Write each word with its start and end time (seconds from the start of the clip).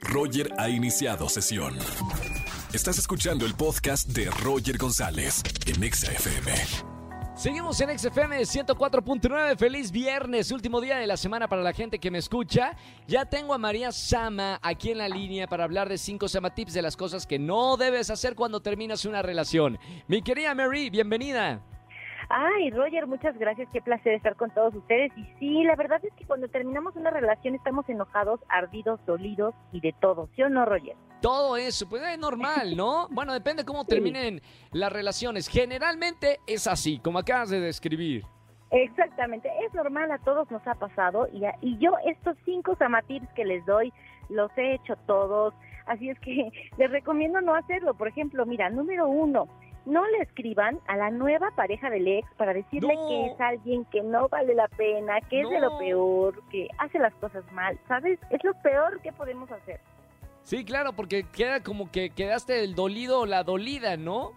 Roger 0.00 0.52
ha 0.58 0.68
iniciado 0.68 1.28
sesión. 1.28 1.76
Estás 2.72 2.98
escuchando 2.98 3.46
el 3.46 3.54
podcast 3.54 4.08
de 4.08 4.30
Roger 4.30 4.78
González 4.78 5.42
en 5.66 5.82
Exa 5.82 6.12
FM. 6.12 6.52
Seguimos 7.34 7.80
en 7.80 7.98
XFM 7.98 8.38
104.9. 8.40 9.56
Feliz 9.56 9.90
viernes, 9.90 10.52
último 10.52 10.80
día 10.80 10.98
de 10.98 11.06
la 11.06 11.16
semana 11.16 11.48
para 11.48 11.62
la 11.62 11.72
gente 11.72 11.98
que 11.98 12.10
me 12.10 12.18
escucha. 12.18 12.76
Ya 13.08 13.24
tengo 13.24 13.54
a 13.54 13.58
María 13.58 13.92
Sama 13.92 14.58
aquí 14.62 14.90
en 14.90 14.98
la 14.98 15.08
línea 15.08 15.46
para 15.46 15.64
hablar 15.64 15.88
de 15.88 15.96
5 15.96 16.28
Sama 16.28 16.54
Tips 16.54 16.74
de 16.74 16.82
las 16.82 16.96
cosas 16.96 17.26
que 17.26 17.38
no 17.38 17.76
debes 17.76 18.10
hacer 18.10 18.34
cuando 18.34 18.60
terminas 18.60 19.06
una 19.06 19.22
relación. 19.22 19.78
Mi 20.06 20.22
querida 20.22 20.54
Mary, 20.54 20.90
bienvenida. 20.90 21.64
Ay, 22.32 22.70
Roger, 22.70 23.08
muchas 23.08 23.36
gracias. 23.36 23.68
Qué 23.72 23.80
placer 23.82 24.14
estar 24.14 24.36
con 24.36 24.50
todos 24.50 24.72
ustedes. 24.72 25.10
Y 25.16 25.24
sí, 25.40 25.64
la 25.64 25.74
verdad 25.74 26.00
es 26.04 26.14
que 26.14 26.24
cuando 26.24 26.46
terminamos 26.46 26.94
una 26.94 27.10
relación 27.10 27.56
estamos 27.56 27.88
enojados, 27.88 28.38
ardidos, 28.48 29.04
dolidos 29.04 29.52
y 29.72 29.80
de 29.80 29.92
todo. 30.00 30.28
¿Sí 30.36 30.42
o 30.44 30.48
no, 30.48 30.64
Roger? 30.64 30.94
Todo 31.20 31.56
eso, 31.56 31.88
pues 31.88 32.02
es 32.04 32.18
normal, 32.18 32.76
¿no? 32.76 33.08
Bueno, 33.10 33.32
depende 33.32 33.64
cómo 33.64 33.84
terminen 33.84 34.40
las 34.70 34.92
relaciones. 34.92 35.48
Generalmente 35.48 36.38
es 36.46 36.68
así, 36.68 37.00
como 37.00 37.18
acabas 37.18 37.50
de 37.50 37.58
describir. 37.58 38.24
Exactamente, 38.70 39.50
es 39.66 39.74
normal, 39.74 40.12
a 40.12 40.18
todos 40.18 40.48
nos 40.52 40.64
ha 40.68 40.76
pasado 40.76 41.26
y, 41.32 41.42
y 41.60 41.76
yo 41.78 41.96
estos 42.06 42.36
cinco 42.44 42.76
samatips 42.76 43.26
que 43.34 43.44
les 43.44 43.66
doy 43.66 43.92
los 44.28 44.56
he 44.56 44.74
hecho 44.74 44.94
todos, 45.08 45.52
así 45.86 46.08
es 46.08 46.18
que 46.20 46.52
les 46.78 46.90
recomiendo 46.90 47.40
no 47.40 47.56
hacerlo. 47.56 47.94
Por 47.94 48.06
ejemplo, 48.06 48.46
mira, 48.46 48.70
número 48.70 49.08
uno, 49.08 49.48
no 49.90 50.06
le 50.06 50.22
escriban 50.22 50.78
a 50.86 50.96
la 50.96 51.10
nueva 51.10 51.50
pareja 51.56 51.90
del 51.90 52.06
ex 52.06 52.28
para 52.36 52.54
decirle 52.54 52.94
que 53.08 53.26
es 53.26 53.40
alguien 53.40 53.84
que 53.86 54.02
no 54.02 54.28
vale 54.28 54.54
la 54.54 54.68
pena, 54.68 55.20
que 55.28 55.40
es 55.40 55.50
de 55.50 55.60
lo 55.60 55.78
peor, 55.78 56.40
que 56.50 56.68
hace 56.78 56.98
las 56.98 57.12
cosas 57.14 57.44
mal, 57.52 57.78
¿sabes? 57.88 58.18
Es 58.30 58.42
lo 58.44 58.54
peor 58.62 59.00
que 59.02 59.12
podemos 59.12 59.50
hacer. 59.50 59.80
Sí, 60.42 60.64
claro, 60.64 60.92
porque 60.94 61.24
queda 61.24 61.62
como 61.62 61.90
que 61.90 62.10
quedaste 62.10 62.64
el 62.64 62.74
dolido 62.74 63.20
o 63.20 63.26
la 63.26 63.44
dolida, 63.44 63.96
¿no? 63.96 64.32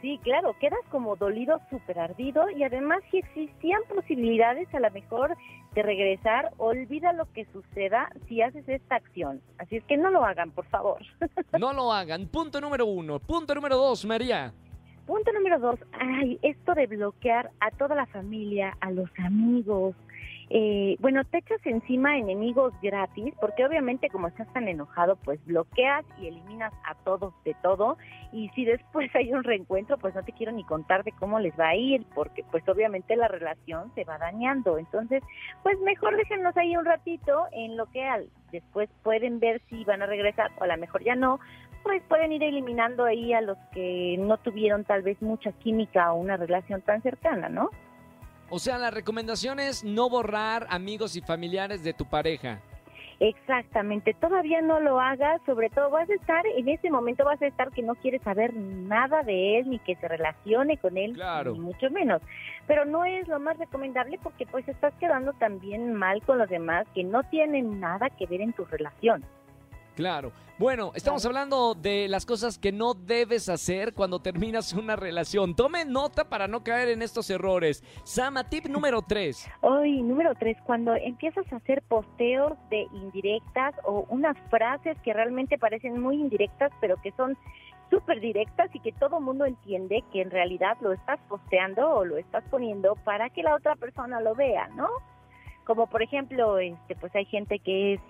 Sí, 0.00 0.18
claro, 0.22 0.56
quedas 0.58 0.80
como 0.90 1.16
dolido, 1.16 1.60
súper 1.68 1.98
ardido 1.98 2.48
y 2.50 2.62
además 2.62 3.00
si 3.10 3.18
existían 3.18 3.82
posibilidades 3.94 4.72
a 4.74 4.80
lo 4.80 4.90
mejor 4.90 5.36
de 5.74 5.82
regresar, 5.82 6.50
olvida 6.56 7.12
lo 7.12 7.30
que 7.32 7.44
suceda 7.52 8.10
si 8.26 8.42
haces 8.42 8.68
esta 8.68 8.96
acción. 8.96 9.40
Así 9.58 9.76
es 9.76 9.84
que 9.84 9.96
no 9.96 10.10
lo 10.10 10.24
hagan, 10.24 10.50
por 10.50 10.66
favor. 10.66 11.00
No 11.58 11.72
lo 11.74 11.92
hagan. 11.92 12.26
Punto 12.28 12.60
número 12.60 12.86
uno. 12.86 13.18
Punto 13.18 13.54
número 13.54 13.76
dos, 13.76 14.04
María. 14.06 14.54
Punto 15.10 15.32
número 15.32 15.58
dos, 15.58 15.80
ay, 15.98 16.38
esto 16.40 16.72
de 16.72 16.86
bloquear 16.86 17.50
a 17.58 17.72
toda 17.72 17.96
la 17.96 18.06
familia, 18.06 18.76
a 18.80 18.92
los 18.92 19.10
amigos. 19.18 19.96
Eh, 20.50 20.94
bueno, 21.00 21.24
te 21.24 21.38
echas 21.38 21.60
encima 21.64 22.16
enemigos 22.16 22.72
gratis, 22.80 23.34
porque 23.40 23.66
obviamente 23.66 24.08
como 24.08 24.28
estás 24.28 24.46
tan 24.52 24.68
enojado, 24.68 25.16
pues 25.16 25.44
bloqueas 25.46 26.04
y 26.20 26.28
eliminas 26.28 26.72
a 26.84 26.94
todos 27.02 27.34
de 27.44 27.56
todo. 27.60 27.98
Y 28.32 28.50
si 28.50 28.64
después 28.64 29.10
hay 29.16 29.32
un 29.32 29.42
reencuentro, 29.42 29.98
pues 29.98 30.14
no 30.14 30.22
te 30.22 30.30
quiero 30.30 30.52
ni 30.52 30.62
contar 30.62 31.02
de 31.02 31.10
cómo 31.10 31.40
les 31.40 31.58
va 31.58 31.70
a 31.70 31.74
ir, 31.74 32.06
porque 32.14 32.44
pues 32.48 32.62
obviamente 32.68 33.16
la 33.16 33.26
relación 33.26 33.92
se 33.96 34.04
va 34.04 34.16
dañando. 34.16 34.78
Entonces, 34.78 35.24
pues 35.64 35.76
mejor 35.80 36.16
déjenos 36.16 36.56
ahí 36.56 36.76
un 36.76 36.84
ratito 36.84 37.46
en 37.50 37.76
lo 37.76 37.86
que 37.86 38.04
al, 38.04 38.28
después 38.52 38.88
pueden 39.02 39.40
ver 39.40 39.60
si 39.68 39.82
van 39.82 40.02
a 40.02 40.06
regresar 40.06 40.52
o 40.60 40.62
a 40.62 40.68
lo 40.68 40.76
mejor 40.76 41.02
ya 41.02 41.16
no, 41.16 41.40
pues 41.82 42.02
pueden 42.08 42.32
ir 42.32 42.42
eliminando 42.42 43.04
ahí 43.04 43.32
a 43.32 43.40
los 43.40 43.58
que 43.72 44.16
no 44.18 44.36
tuvieron 44.38 44.84
tal 44.84 45.02
vez 45.02 45.20
mucha 45.22 45.52
química 45.52 46.12
o 46.12 46.16
una 46.16 46.36
relación 46.36 46.82
tan 46.82 47.02
cercana, 47.02 47.48
¿no? 47.48 47.70
O 48.50 48.58
sea, 48.58 48.78
la 48.78 48.90
recomendación 48.90 49.60
es 49.60 49.84
no 49.84 50.10
borrar 50.10 50.66
amigos 50.70 51.14
y 51.16 51.20
familiares 51.20 51.84
de 51.84 51.92
tu 51.92 52.04
pareja. 52.04 52.60
Exactamente, 53.20 54.14
todavía 54.14 54.62
no 54.62 54.80
lo 54.80 54.98
hagas, 54.98 55.42
sobre 55.44 55.68
todo 55.68 55.90
vas 55.90 56.08
a 56.08 56.14
estar, 56.14 56.42
en 56.56 56.66
ese 56.70 56.90
momento 56.90 57.22
vas 57.22 57.40
a 57.42 57.46
estar 57.46 57.70
que 57.70 57.82
no 57.82 57.94
quieres 57.94 58.22
saber 58.22 58.54
nada 58.54 59.22
de 59.22 59.58
él, 59.58 59.68
ni 59.68 59.78
que 59.78 59.94
se 59.96 60.08
relacione 60.08 60.78
con 60.78 60.96
él, 60.96 61.12
claro. 61.12 61.52
ni 61.52 61.60
mucho 61.60 61.90
menos. 61.90 62.22
Pero 62.66 62.86
no 62.86 63.04
es 63.04 63.28
lo 63.28 63.38
más 63.38 63.58
recomendable 63.58 64.18
porque 64.22 64.46
pues 64.46 64.66
estás 64.66 64.94
quedando 64.94 65.34
también 65.34 65.92
mal 65.92 66.22
con 66.22 66.38
los 66.38 66.48
demás 66.48 66.86
que 66.94 67.04
no 67.04 67.22
tienen 67.24 67.78
nada 67.78 68.08
que 68.08 68.24
ver 68.24 68.40
en 68.40 68.54
tu 68.54 68.64
relación. 68.64 69.22
Claro. 69.94 70.32
Bueno, 70.60 70.92
estamos 70.94 71.24
hablando 71.24 71.74
de 71.74 72.06
las 72.06 72.26
cosas 72.26 72.58
que 72.58 72.70
no 72.70 72.92
debes 72.92 73.48
hacer 73.48 73.94
cuando 73.94 74.20
terminas 74.20 74.74
una 74.74 74.94
relación. 74.94 75.56
Tome 75.56 75.86
nota 75.86 76.28
para 76.28 76.48
no 76.48 76.62
caer 76.62 76.90
en 76.90 77.00
estos 77.00 77.30
errores. 77.30 77.82
Sama, 78.04 78.44
tip 78.44 78.66
número 78.66 79.00
3. 79.00 79.50
Hoy, 79.62 80.02
número 80.02 80.34
3, 80.34 80.58
cuando 80.66 80.94
empiezas 80.94 81.50
a 81.50 81.56
hacer 81.56 81.80
posteos 81.88 82.58
de 82.68 82.86
indirectas 82.92 83.74
o 83.84 84.04
unas 84.10 84.36
frases 84.50 84.98
que 85.02 85.14
realmente 85.14 85.56
parecen 85.56 85.98
muy 85.98 86.16
indirectas, 86.16 86.70
pero 86.78 87.00
que 87.00 87.12
son 87.12 87.38
súper 87.88 88.20
directas 88.20 88.68
y 88.74 88.80
que 88.80 88.92
todo 88.92 89.18
mundo 89.18 89.46
entiende 89.46 90.04
que 90.12 90.20
en 90.20 90.30
realidad 90.30 90.76
lo 90.82 90.92
estás 90.92 91.18
posteando 91.28 91.88
o 91.88 92.04
lo 92.04 92.18
estás 92.18 92.44
poniendo 92.50 92.96
para 92.96 93.30
que 93.30 93.42
la 93.42 93.54
otra 93.54 93.76
persona 93.76 94.20
lo 94.20 94.34
vea, 94.34 94.68
¿no? 94.76 94.88
como 95.70 95.86
por 95.86 96.02
ejemplo 96.02 96.58
este 96.58 96.96
pues 96.96 97.14
hay 97.14 97.26
gente 97.26 97.60
que 97.60 97.94
es 97.94 98.00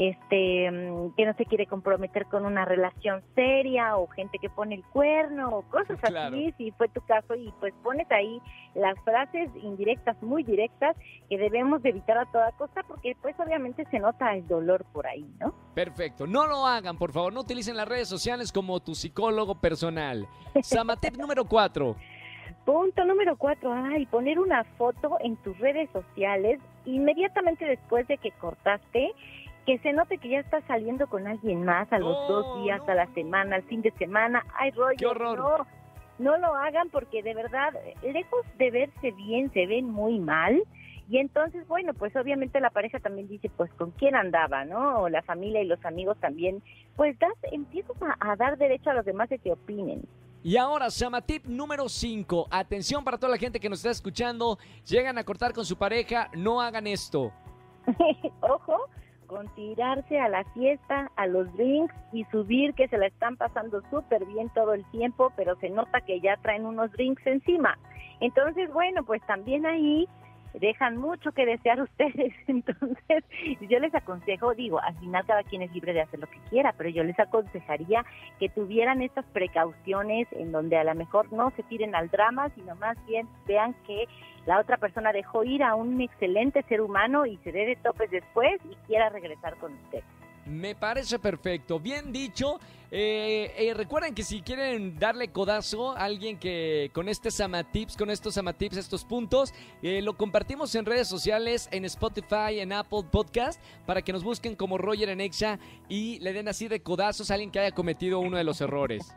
este 0.00 0.70
mm, 0.70 1.14
que 1.14 1.26
no 1.26 1.34
se 1.34 1.44
quiere 1.44 1.66
comprometer 1.66 2.24
con 2.24 2.46
una 2.46 2.64
relación 2.64 3.22
seria 3.34 3.98
o 3.98 4.06
gente 4.08 4.38
que 4.38 4.48
pone 4.48 4.76
el 4.76 4.82
cuerno 4.84 5.50
o 5.50 5.62
cosas 5.62 5.98
así 6.02 6.54
si 6.56 6.70
fue 6.70 6.88
tu 6.88 7.02
caso 7.02 7.34
y 7.34 7.52
pues 7.60 7.74
pones 7.82 8.10
ahí 8.10 8.40
las 8.74 8.98
frases 9.04 9.50
indirectas 9.62 10.16
muy 10.22 10.42
directas 10.42 10.96
que 11.28 11.36
debemos 11.36 11.82
de 11.82 11.90
evitar 11.90 12.16
a 12.16 12.24
toda 12.32 12.50
costa 12.52 12.82
porque 12.88 13.14
pues 13.20 13.38
obviamente 13.38 13.84
se 13.90 13.98
nota 13.98 14.34
el 14.34 14.48
dolor 14.48 14.86
por 14.90 15.06
ahí 15.06 15.26
no 15.38 15.52
perfecto. 15.74 16.26
No 16.26 16.46
lo 16.46 16.66
hagan 16.66 16.96
por 16.96 17.12
favor 17.12 17.34
no 17.34 17.40
utilicen 17.40 17.76
las 17.76 17.86
redes 17.86 18.08
sociales 18.08 18.52
como 18.52 18.80
tu 18.80 18.94
psicólogo 18.94 19.60
personal. 19.60 20.26
Samatep 20.62 21.16
número 21.18 21.44
cuatro. 21.44 21.96
Punto 22.64 23.04
número 23.04 23.36
cuatro, 23.36 23.72
ay, 23.72 24.06
poner 24.06 24.38
una 24.38 24.64
foto 24.78 25.18
en 25.20 25.36
tus 25.36 25.58
redes 25.58 25.90
sociales 25.92 26.58
inmediatamente 26.84 27.64
después 27.64 28.06
de 28.08 28.18
que 28.18 28.30
cortaste, 28.32 29.12
que 29.70 29.78
se 29.78 29.92
note 29.92 30.18
que 30.18 30.30
ya 30.30 30.40
estás 30.40 30.64
saliendo 30.66 31.06
con 31.06 31.28
alguien 31.28 31.64
más 31.64 31.92
a 31.92 31.98
los 32.00 32.26
dos 32.26 32.64
días, 32.64 32.80
a 32.88 32.94
la 32.94 33.06
semana, 33.14 33.54
al 33.54 33.62
fin 33.62 33.82
de 33.82 33.92
semana. 33.92 34.44
Ay, 34.58 34.72
Roger, 34.72 35.16
no, 35.16 35.64
no 36.18 36.36
lo 36.38 36.56
hagan 36.56 36.90
porque 36.90 37.22
de 37.22 37.34
verdad, 37.34 37.72
lejos 38.02 38.44
de 38.58 38.72
verse 38.72 39.12
bien, 39.12 39.52
se 39.52 39.66
ven 39.66 39.88
muy 39.88 40.18
mal. 40.18 40.60
Y 41.08 41.18
entonces, 41.18 41.68
bueno, 41.68 41.94
pues 41.94 42.16
obviamente 42.16 42.58
la 42.58 42.70
pareja 42.70 42.98
también 42.98 43.28
dice, 43.28 43.48
pues 43.56 43.72
con 43.74 43.92
quién 43.92 44.16
andaba, 44.16 44.64
¿no? 44.64 45.02
O 45.02 45.08
la 45.08 45.22
familia 45.22 45.62
y 45.62 45.66
los 45.66 45.84
amigos 45.84 46.18
también, 46.18 46.64
pues 46.96 47.16
das, 47.20 47.32
empiezas 47.52 47.96
a, 48.02 48.32
a 48.32 48.34
dar 48.34 48.58
derecho 48.58 48.90
a 48.90 48.94
los 48.94 49.04
demás 49.04 49.28
de 49.28 49.38
que 49.38 49.52
opinen. 49.52 50.02
Y 50.42 50.56
ahora, 50.56 50.88
llama 50.88 51.20
tip 51.20 51.46
número 51.46 51.88
5. 51.88 52.48
Atención 52.50 53.04
para 53.04 53.18
toda 53.18 53.30
la 53.30 53.38
gente 53.38 53.60
que 53.60 53.68
nos 53.68 53.78
está 53.78 53.90
escuchando. 53.90 54.58
Llegan 54.84 55.16
a 55.16 55.22
cortar 55.22 55.52
con 55.52 55.64
su 55.64 55.76
pareja, 55.76 56.28
no 56.34 56.60
hagan 56.60 56.88
esto. 56.88 57.32
Ojo 58.40 58.88
con 59.30 59.46
tirarse 59.54 60.18
a 60.18 60.28
la 60.28 60.42
fiesta, 60.52 61.08
a 61.14 61.26
los 61.28 61.50
drinks 61.56 61.94
y 62.12 62.24
subir 62.24 62.74
que 62.74 62.88
se 62.88 62.98
la 62.98 63.06
están 63.06 63.36
pasando 63.36 63.80
súper 63.88 64.26
bien 64.26 64.50
todo 64.50 64.74
el 64.74 64.84
tiempo, 64.90 65.32
pero 65.36 65.54
se 65.60 65.70
nota 65.70 66.00
que 66.00 66.20
ya 66.20 66.36
traen 66.38 66.66
unos 66.66 66.90
drinks 66.92 67.24
encima. 67.26 67.78
Entonces, 68.18 68.72
bueno, 68.72 69.04
pues 69.04 69.22
también 69.26 69.66
ahí 69.66 70.08
dejan 70.54 70.96
mucho 70.96 71.32
que 71.32 71.46
desear 71.46 71.80
ustedes. 71.82 72.34
Entonces, 72.46 73.24
yo 73.60 73.78
les 73.78 73.94
aconsejo, 73.94 74.54
digo, 74.54 74.80
al 74.80 74.96
final 74.98 75.24
cada 75.26 75.42
quien 75.42 75.62
es 75.62 75.72
libre 75.72 75.92
de 75.92 76.02
hacer 76.02 76.20
lo 76.20 76.26
que 76.26 76.38
quiera, 76.50 76.74
pero 76.76 76.90
yo 76.90 77.04
les 77.04 77.18
aconsejaría 77.18 78.04
que 78.38 78.48
tuvieran 78.48 79.02
estas 79.02 79.24
precauciones 79.26 80.28
en 80.32 80.52
donde 80.52 80.76
a 80.76 80.84
lo 80.84 80.94
mejor 80.94 81.32
no 81.32 81.50
se 81.56 81.62
tiren 81.64 81.94
al 81.94 82.10
drama, 82.10 82.50
sino 82.54 82.74
más 82.76 82.96
bien 83.06 83.28
vean 83.46 83.74
que 83.86 84.06
la 84.46 84.58
otra 84.58 84.78
persona 84.78 85.12
dejó 85.12 85.44
ir 85.44 85.62
a 85.62 85.74
un 85.74 86.00
excelente 86.00 86.62
ser 86.64 86.80
humano 86.80 87.26
y 87.26 87.36
se 87.38 87.52
dé 87.52 87.66
de 87.66 87.76
topes 87.76 88.10
después 88.10 88.60
y 88.64 88.74
quiera 88.86 89.08
regresar 89.10 89.56
con 89.56 89.74
usted. 89.74 90.02
Me 90.50 90.74
parece 90.74 91.18
perfecto. 91.18 91.78
Bien 91.78 92.12
dicho. 92.12 92.58
Eh, 92.92 93.54
eh, 93.56 93.72
recuerden 93.72 94.16
que 94.16 94.24
si 94.24 94.42
quieren 94.42 94.98
darle 94.98 95.28
codazo 95.28 95.92
a 95.92 96.04
alguien 96.04 96.38
que 96.38 96.90
con 96.92 97.08
este 97.08 97.30
Samatips, 97.30 97.96
con 97.96 98.10
estos 98.10 98.34
Samatips, 98.34 98.76
estos 98.76 99.04
puntos, 99.04 99.54
eh, 99.80 100.02
lo 100.02 100.16
compartimos 100.16 100.74
en 100.74 100.84
redes 100.84 101.06
sociales, 101.06 101.68
en 101.70 101.84
Spotify, 101.84 102.58
en 102.58 102.72
Apple 102.72 103.04
Podcast, 103.08 103.62
para 103.86 104.02
que 104.02 104.12
nos 104.12 104.24
busquen 104.24 104.56
como 104.56 104.76
Roger 104.76 105.08
en 105.08 105.20
Exa 105.20 105.60
y 105.88 106.18
le 106.18 106.32
den 106.32 106.48
así 106.48 106.66
de 106.66 106.82
codazos 106.82 107.30
a 107.30 107.34
alguien 107.34 107.52
que 107.52 107.60
haya 107.60 107.74
cometido 107.74 108.18
uno 108.18 108.36
de 108.36 108.44
los 108.44 108.60
errores. 108.60 109.14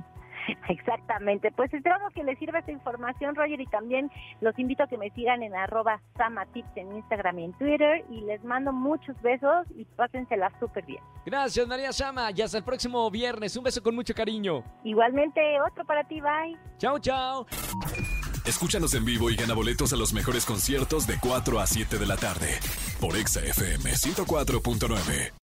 Exactamente, 0.70 1.52
pues 1.52 1.74
esperamos 1.74 2.14
que 2.14 2.24
les 2.24 2.38
sirva 2.40 2.60
esta 2.60 2.72
información, 2.72 3.36
Roger, 3.36 3.60
y 3.60 3.66
también 3.68 4.12
los 4.42 4.58
invito 4.58 4.84
a 4.84 4.88
que 4.88 4.98
me 4.98 5.10
sigan 5.12 5.44
en 5.44 5.56
arroba 5.56 6.02
samatips 6.18 6.76
en 6.76 6.96
Instagram 6.96 7.40
y 7.40 7.44
en 7.46 7.54
Twitter, 7.54 8.06
y 8.10 8.22
les 8.22 8.44
mando 8.44 8.72
muchos 8.72 9.20
besos 9.22 9.68
y 9.76 9.86
pásensela 9.86 10.52
súper 10.60 10.86
bien. 10.86 11.04
Gracias, 11.26 11.68
María 11.68 11.92
Sama, 11.92 12.32
y 12.36 12.42
hasta 12.42 12.58
el 12.58 12.64
próximo 12.64 13.10
viernes, 13.10 13.56
un 13.56 13.64
beso 13.64 13.82
con 13.82 13.96
mucho 13.96 14.14
cariño. 14.14 14.64
Igualmente, 14.84 15.42
otro 15.62 15.86
para 15.86 16.04
ti, 16.04 16.22
bye. 16.22 16.58
Chao, 16.78 17.00
chao. 17.00 17.46
Escúchanos 18.46 18.94
en 18.94 19.06
vivo 19.06 19.30
y 19.30 19.36
gana 19.36 19.54
boletos 19.54 19.94
a 19.94 19.96
los 19.96 20.14
mejores 20.14 20.46
conciertos 20.46 21.08
de 21.08 21.18
4 21.18 21.60
a 21.62 21.66
7 21.66 21.98
de 21.98 22.06
la 22.06 22.18
tarde 22.18 22.60
por 23.00 23.16
Exa 23.16 23.40
FM 23.40 23.92
104.9. 23.92 25.43